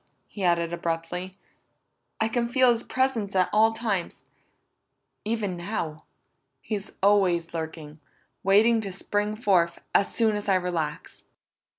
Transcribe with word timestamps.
he 0.27 0.43
added 0.43 0.73
abruptly. 0.73 1.35
"I 2.19 2.27
can 2.27 2.47
feel 2.47 2.71
his 2.71 2.81
presence 2.81 3.35
at 3.35 3.51
all 3.53 3.71
times 3.71 4.25
even 5.25 5.55
now. 5.55 6.05
He's 6.59 6.93
always 7.03 7.53
lurking, 7.53 7.99
waiting 8.41 8.81
to 8.81 8.91
spring 8.91 9.35
forth, 9.35 9.79
as 9.93 10.11
soon 10.11 10.35
as 10.35 10.49
I 10.49 10.55
relax!" 10.55 11.25